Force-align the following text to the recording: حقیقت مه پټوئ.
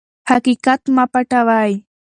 حقیقت 0.29 0.81
مه 0.95 1.05
پټوئ. 1.13 1.71